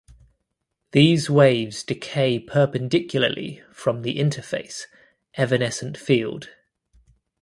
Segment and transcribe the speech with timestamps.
[0.93, 4.87] These waves decay perpendicularly from the interface
[5.37, 6.49] ("evanescent field").